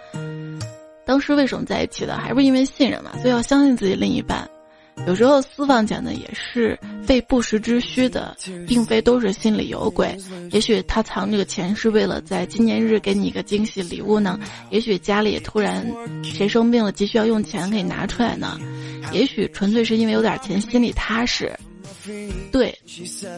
[1.06, 2.18] 当时为什么在一起的？
[2.18, 3.12] 还不是因为信任嘛？
[3.22, 4.46] 所以要相信自己另一半。
[5.06, 8.34] 有时候私房钱呢，也是费不时之需的，
[8.66, 10.16] 并非都是心里有鬼。
[10.50, 14.40] 也许他藏这个钱是为了在纪念日给你一个惊喜礼物呢。
[14.70, 15.86] 也许家里突然
[16.24, 18.58] 谁生病了，急需要用钱，可以拿出来呢。
[19.12, 21.54] 也许纯粹是因为有点钱，心里踏实。
[22.50, 22.76] 对，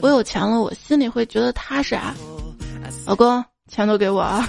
[0.01, 2.15] 我有钱了，我心里会觉得踏实啊。
[3.05, 4.49] 老公，钱都给我啊。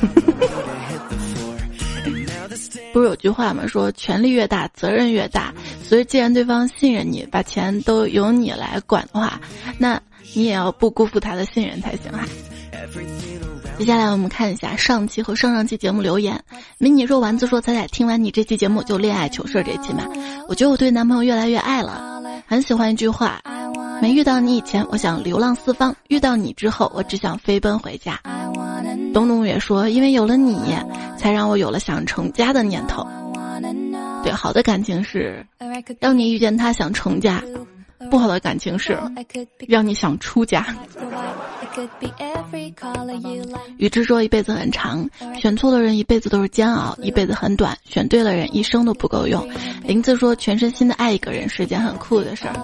[2.91, 3.67] 不是有句话吗？
[3.67, 5.53] 说权力越大，责任越大。
[5.83, 9.39] 所以，既然对方信任你，把钱都由你来管的话，
[9.77, 10.01] 那
[10.33, 12.25] 你也要不辜负他的信任才行啊。
[13.77, 16.37] 接下来我们看一下上期和上上期节目留言。
[16.77, 20.05] 迷你肉丸子说：“彩彩，听完你这期节目就恋爱糗事这期嘛？
[20.49, 23.41] 我觉得我对男朋友越来越爱了，很喜欢一句话：
[24.01, 28.19] 没遇到你以前，我想流浪四方；遇到你之后，我只想飞奔回家。”
[29.13, 30.57] 东东也说：“因为有了你，
[31.17, 33.05] 才让我有了想成家的念头。”
[34.23, 35.45] 对，好的感情是
[35.99, 37.41] 让你遇见他想成家，
[38.11, 38.97] 不好的感情是
[39.67, 40.65] 让你想出家。
[43.77, 45.07] 宇智说：“一辈子很长，
[45.39, 49.47] 选错的人一辈子都是煎熬；一辈子很短，选对了人一生都不够用。”
[49.83, 52.55] 林子说：“全身心的爱一个人是件很酷的事儿。”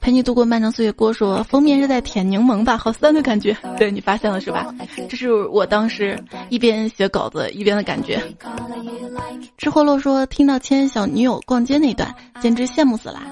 [0.00, 0.92] 陪你度过漫长岁月。
[0.92, 2.76] 郭说：“封面是在舔柠檬吧？
[2.76, 4.72] 好酸的感觉。”对你发现了是吧？
[5.08, 8.22] 这是我当时一边写稿子一边的感觉。
[9.58, 13.22] 吃货洛说：“听到牵小女友逛街那段，简直羡慕死啦！”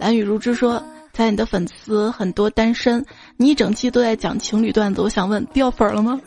[0.00, 0.82] 蓝雨如之说。
[1.20, 3.04] 在你的粉丝很多单身，
[3.36, 6.18] 你一整期都在讲情侣段子，我想问掉粉了吗？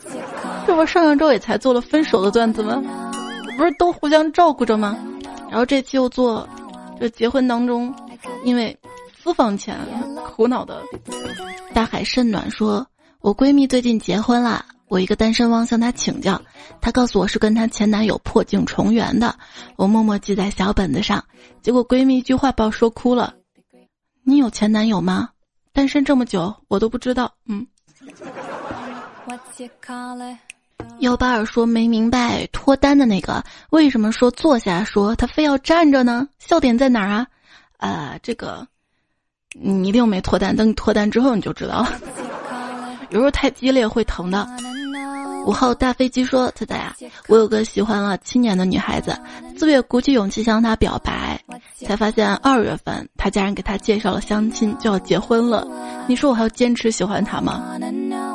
[0.64, 2.80] 这不上上周也才做了分手的段子吗？
[3.58, 4.96] 不是都互相照顾着吗？
[5.50, 6.48] 然后这期又做，
[7.00, 7.92] 这结婚当中，
[8.44, 8.78] 因为
[9.20, 9.76] 私房钱
[10.32, 10.80] 苦恼的。
[11.72, 12.86] 大海甚暖说，
[13.20, 16.40] 我闺蜜最近结婚了，我一个单身汪向她请教，
[16.80, 19.34] 她告诉我是跟她前男友破镜重圆的，
[19.74, 21.20] 我默默记在小本子上，
[21.62, 23.34] 结果闺蜜一句话把我说哭了。
[24.24, 25.28] 你有前男友吗？
[25.72, 27.32] 单身这么久，我都不知道。
[27.46, 27.66] 嗯。
[31.00, 36.26] 幺八二说没明白脱单的那个为什么说坐下说他非要站着呢？
[36.38, 37.26] 笑点在哪儿啊？
[37.78, 38.66] 啊，这个
[39.52, 42.00] 你一定没脱单，等你脱单之后你就知道了。
[43.10, 44.48] 有时候太激烈会疼的。
[45.44, 46.94] 五号大飞机说：“仔仔呀，
[47.28, 49.16] 我有个喜欢了七年的女孩子，
[49.58, 51.38] 四月鼓起勇气向她表白，
[51.86, 55.66] 才发现二月份她家人给她介绍了相亲，就要结婚了。
[56.08, 57.78] 你说我还要坚持喜欢她吗？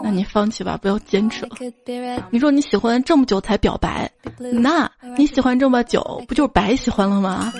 [0.09, 1.55] 那你放弃吧，不要坚持了。
[2.31, 7.53] 你说你喜欢这么久才表白，那你喜欢这么久不就是白喜欢了吗？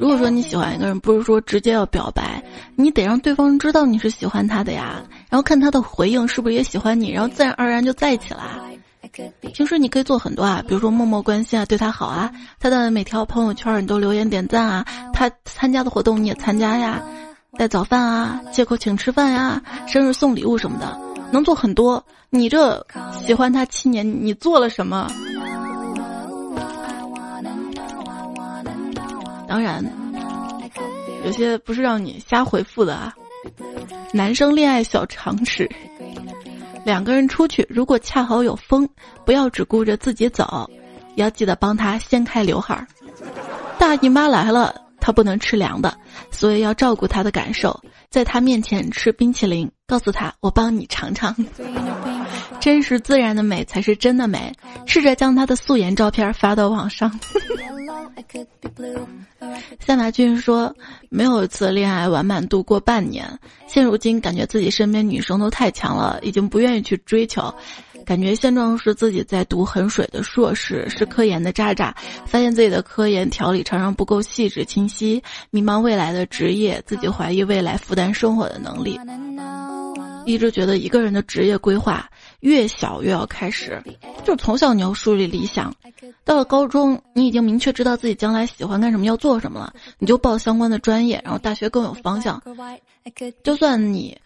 [0.00, 2.42] 如果说你喜欢一个人，不是说直接要表白，
[2.76, 8.58] 你得让对方知道你是喜欢他的呀，然后看他的回应是不是也喜欢你，然后自然而然。”就在一起啦。
[9.54, 17.02] 平时你可以做很多啊，比如说默默关心啊，对他好啊，他的每条朋友圈你都留言点赞啊，他参加的活动你也参加呀，
[17.58, 20.98] 带早饭啊，借口请吃饭呀，生日送礼物什么的，
[21.32, 22.04] 能做很多。
[22.28, 22.84] 你这
[23.24, 25.10] 喜欢他七年，你做了什么？
[29.48, 29.84] 当然，
[31.24, 33.14] 有些不是让你瞎回复的啊。
[34.12, 35.70] 男生恋爱小常识。
[36.84, 38.88] 两个人出去，如果恰好有风，
[39.24, 40.68] 不要只顾着自己走，
[41.14, 42.86] 要记得帮他掀开刘海儿。
[43.78, 44.74] 大姨妈来了，
[45.06, 45.96] 他不能吃凉的，
[46.32, 51.32] 所以要照顾他的感受，在他面前吃冰淇淋，告诉他我帮你尝尝。
[52.60, 54.52] 真实自然的美才是真的美，
[54.86, 57.18] 试着将她的素颜照片发到网上。
[59.80, 60.74] 夏马俊说
[61.08, 63.26] ：“没有一次恋爱完满度过半年，
[63.66, 67.54] 现如今感觉自己身边女生都太强了，已经不愿意去追求。
[68.04, 71.94] 感觉现状是自己在读很水的硕士，是科研的渣渣，
[72.26, 79.00] 发现自己的科研条理常常不够细致清晰，迷茫未来的职业，自己怀疑未来负担生活的能力。
[80.24, 82.08] 一直觉得一个人的职业规划。”
[82.40, 83.82] 越小越要开始，
[84.24, 85.74] 就是从小你要树立理想。
[86.24, 92.42] 到了高中，你已经明确知道自己将来喜欢干什么，要做什么了，你就报相关的专业，然后大学更有方向。
[93.42, 94.18] 就算你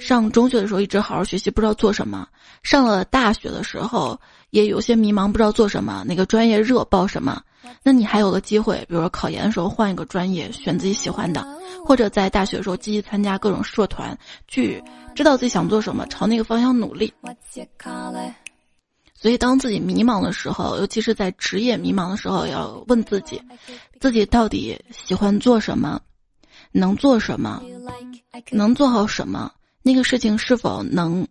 [0.00, 2.26] 上中学的时候一直好好学习，不知道做什么，
[2.62, 4.18] 上了大学的时候
[4.50, 7.42] 也有些迷茫，不知道做什么，哪个专业热报什么，
[7.82, 11.46] 那你还有个机会，比如说考研的时候换一个专业，选自己喜欢的，
[11.84, 14.16] 或者在大学的时候积极参加各种社团
[14.48, 14.82] 去。
[15.14, 17.10] 知道自己想做什么，朝那个方向努力。
[19.14, 23.40] 所以，当自己迷茫的时候，尤其是在职业迷茫的时候，要问自己：
[23.98, 25.98] 自己到底喜欢做什么，
[26.70, 27.62] 能做什么，
[28.50, 29.50] 能做好什么？
[29.86, 31.24] 那个事情是否能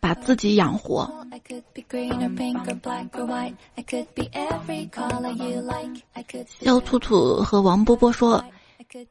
[0.00, 1.06] 把自己养活？
[6.60, 8.42] 要兔兔和王波波说：“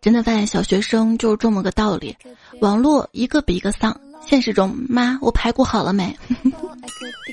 [0.01, 2.17] 真的发现小学生就是这么个道理，
[2.59, 6.17] 网络一个比一个丧。”现实中，妈，我排骨好了没？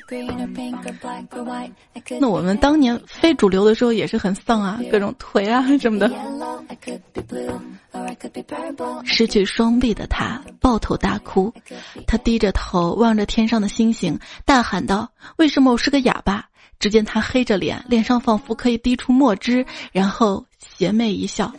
[2.21, 6.11] 那我们当年非主流的时候也是很丧啊，各种腿啊什么的。
[9.05, 11.53] 失去双臂的他抱头大哭，
[12.07, 16.45] 他低着头望着天上的星星，大喊道：“为什么我是个哑巴？”
[16.81, 21.51] 只见他黑着脸，脸上仿佛可以滴出墨汁，然后邪魅一笑。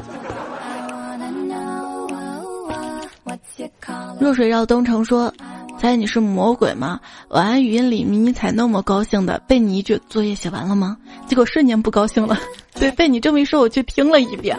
[4.19, 5.33] 若水绕东城说
[5.77, 6.99] ：“猜你是魔鬼吗？
[7.29, 10.97] 晚安语音里迷你彩那么高兴的，被你一句作业写完了吗？
[11.27, 12.37] 结果瞬间不高兴了。
[12.73, 14.57] 对，被你这么一说，我去听了一遍。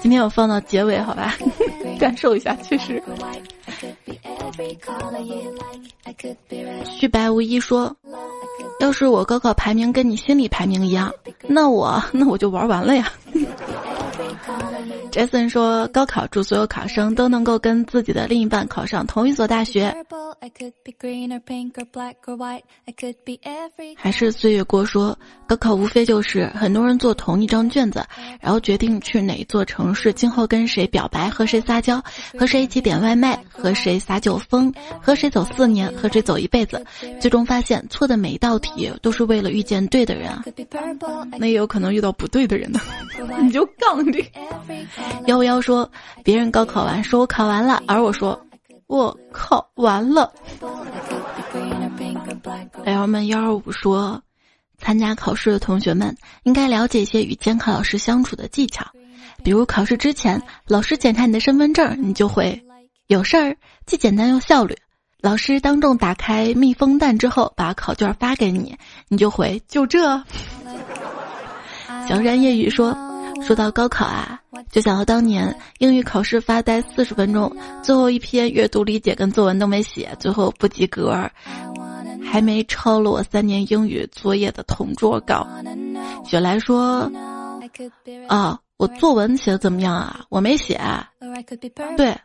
[0.00, 1.34] 今天我放到结尾，好吧，
[1.98, 2.54] 感受一下。
[2.62, 3.02] 确实。”
[6.84, 7.94] 虚白无一说
[8.80, 11.12] ：“要是我高考排名跟你心理排名一样，
[11.46, 13.10] 那我 那我就玩完了呀。”
[15.10, 19.94] Jason 说：“高考祝所有考生都能够跟自己的另一半考上同一所大学。”
[23.96, 28.04] 还是岁月锅说：“高考无非就是很多人做同一张卷子，
[28.40, 32.02] 然后决定去哪座城市，今后跟谁表白，和谁撒娇，
[32.38, 36.84] 和谁一起点外卖，和谁撒酒疯，和谁走四年，和谁走一辈子。
[37.20, 40.42] 最终发现，错的每一道题都是为了遇见对的人啊！
[41.38, 42.80] 那也有可能遇到不对的人呢。
[43.42, 44.24] 你就杠这。”
[45.26, 45.90] 幺幺说
[46.22, 48.38] ：“别人高考完说我考完了，而我说
[48.86, 50.32] 我靠完了。
[52.84, 54.22] ”L 们幺二五说
[54.78, 58.86] ：“参加考试的同学们应该了解一些与监考老师相处的技巧，
[59.42, 62.62] 比如考试之前老师检查你的身份证，你就会
[63.06, 63.56] 有事儿，
[63.86, 64.74] 既简单又效率；
[65.20, 68.76] 老师当众打开密封袋之后把考卷发给你，
[69.08, 70.22] 你就回就这。”
[72.08, 72.96] 小山夜雨说。
[73.46, 74.40] 说到高考啊，
[74.72, 81.14] 就想到当年英语考试发呆四十分钟，最后一篇阅读理解跟作文都没写，最后不及格，
[82.24, 85.46] 还没抄了我三年英语作业的同桌高。
[86.24, 87.08] 雪来说
[88.26, 90.24] ：“啊，我作文写的怎么样啊？
[90.28, 90.80] 我没写。
[91.96, 92.16] 对，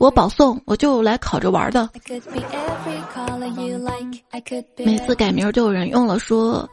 [0.00, 1.88] 我保送，我就来考着玩的。
[4.78, 6.68] 每次改名就有人用了说。”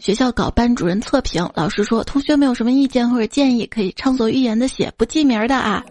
[0.00, 5.84] 学校搞班主任测评，老师说同学们有什么意见或者建议，可以畅所欲言的写，不记名的啊。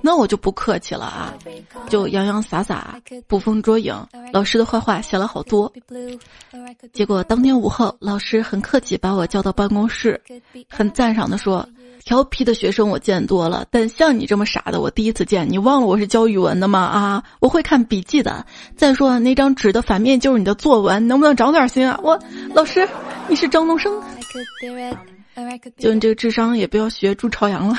[0.00, 1.34] 那我就不客气了啊，
[1.86, 3.94] 就洋洋洒洒、捕风捉影，
[4.32, 5.70] 老师的坏话写了好多。
[6.94, 10.18] 结果当天午后，老师很客气把我叫到办公室，
[10.70, 11.68] 很赞赏的说
[12.04, 15.48] ：“调皮的学生我见多了，但像你这么傻的我第一次见。
[15.48, 16.80] 你忘了我是教语文的吗？
[16.80, 18.44] 啊，我会看笔记的。
[18.76, 21.98] 再说那张纸的反面就是你的作文，能不能长点心啊？
[22.02, 22.18] 我
[22.54, 22.88] 老师，
[23.28, 24.00] 你是张东升。”
[25.78, 27.74] 就你这个智商，也不要学朱朝阳了。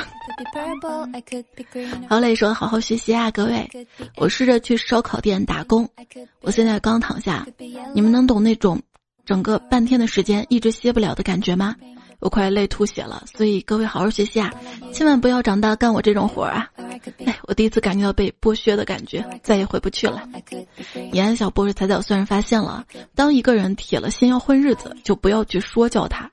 [2.08, 3.70] 好嘞，说好好学习啊，各位。
[4.18, 5.88] 我试着去烧烤店打工，
[6.42, 7.46] 我现在刚躺下，
[7.94, 8.82] 你们能懂那种
[9.26, 11.76] 整个半天的时间一直歇不了的感觉吗？
[12.22, 13.24] 我快累吐血了。
[13.36, 14.50] 所以各位好好学习啊，
[14.94, 16.70] 千万不要长大干我这种活儿啊！
[17.26, 20.24] 哎，我第一次感觉到被剥削的感觉，再也回不去了。
[21.12, 26.30] 延安小博士才早虽然发现了，当一个人铁了心要混日子，就不要去说教他。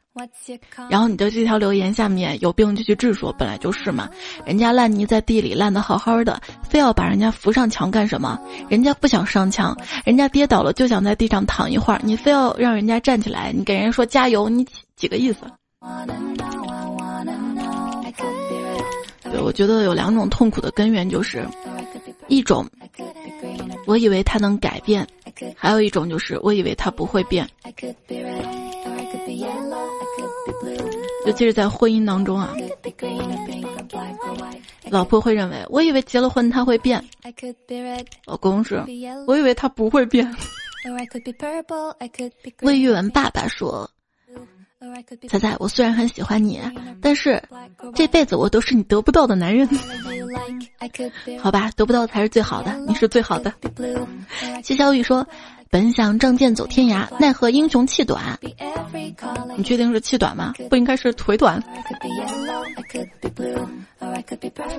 [0.90, 4.10] 然后你的这条留言下面有病就去治，说本来就是嘛，
[4.44, 8.36] 人家烂泥在地里烂的好好的，非要把人家扶上墙干什么？
[8.68, 14.66] 人家不想上墙，人家跌倒了就想在地上躺一会儿，你非要让人家站起来，你给人说加油，你
[14.96, 15.38] 几个意思？
[19.30, 21.46] 对，我觉得有两种痛苦的根源，就是
[22.28, 22.66] 一种，
[23.86, 25.06] 我以为他能改变，
[25.54, 27.46] 还有一种就是我以为他不会变。
[31.26, 32.54] 尤其是在婚姻当中啊，
[34.88, 37.04] 老婆会认为，我以为结了婚他会变，
[38.24, 38.82] 老公是，
[39.26, 40.34] 我以为他不会变。
[42.62, 43.88] 魏玉文爸爸说。
[45.28, 46.60] 彩彩，我虽然很喜欢你，
[47.02, 47.42] 但是
[47.94, 49.68] 这辈子我都是你得不到的男人。
[51.42, 53.52] 好吧，得不到才是最好的，你是最好的。
[54.62, 55.26] 谢小雨说
[55.68, 58.38] ：“本想仗剑走天涯，奈何英雄气短。”
[59.56, 60.54] 你确定是气短吗？
[60.70, 61.60] 不应该是腿短。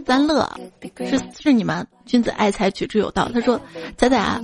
[0.06, 0.50] 三乐
[0.97, 1.86] 是是你吗？
[2.06, 3.30] 君子爱财，取之有道。
[3.34, 3.60] 他说
[3.97, 4.41] ：“仔仔啊，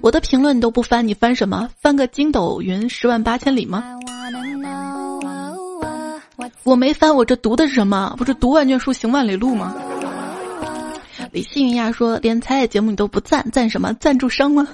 [0.00, 1.68] 我的评论你都不翻，你翻什么？
[1.80, 3.84] 翻个筋斗云十万八千里吗？”
[6.64, 8.14] 我没翻，我这读的是什么？
[8.16, 9.74] 不是读万卷书，行万里路吗？
[11.30, 13.92] 李幸运亚说：“连彩彩节目你都不赞，赞什么？
[13.94, 14.66] 赞助商吗？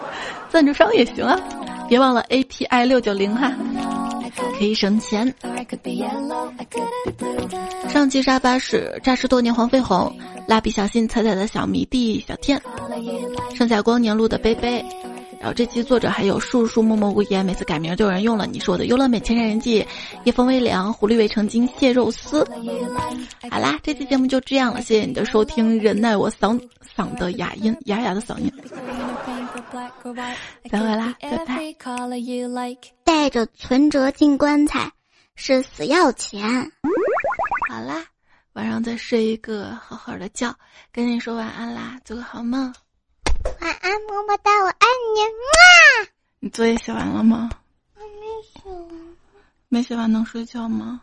[0.50, 1.38] 赞助商也行啊，
[1.88, 3.52] 别忘了 A P I 六九零哈，
[4.58, 5.32] 可以省钱。”
[7.88, 10.14] 上期沙发是诈尸多年黄飞鸿，
[10.46, 12.60] 蜡笔小新彩彩的小迷弟小天，
[13.54, 14.84] 盛夏光年录的杯杯。
[15.40, 18.46] 然后这期作者还有树树默默无言，每次改名都有人用了。
[18.46, 19.82] 你是我的优乐美千山人记，
[20.24, 22.46] 夜风微凉，狐狸未成精，蟹肉丝。
[23.50, 26.60] 好啦，这期节目就这样了，谢谢你的收听，忍耐我嗓
[26.94, 28.52] 嗓的哑音，哑哑的嗓音。
[30.70, 31.74] 再会啦，拜拜。
[33.02, 34.92] 带着存折进棺材
[35.36, 36.70] 是死要钱。
[37.70, 38.04] 好啦，
[38.52, 40.54] 晚上再睡一个好好的觉，
[40.92, 42.70] 跟你说晚安啦，做个好梦。
[43.44, 45.20] 晚安，么么哒，我爱你。
[45.22, 46.08] 哇！
[46.40, 47.50] 你作业写完了吗？
[47.94, 49.16] 我没写完。
[49.68, 51.02] 没写完能睡觉吗？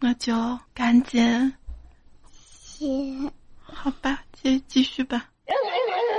[0.00, 1.54] 那就赶紧
[2.30, 2.86] 写。
[3.62, 5.28] 好吧，继继续吧。